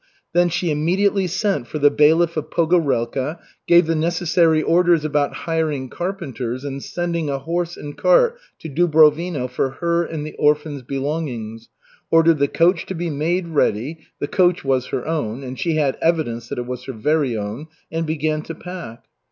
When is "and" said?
6.65-6.81, 7.77-7.95, 10.03-10.25, 15.43-15.59, 17.91-18.07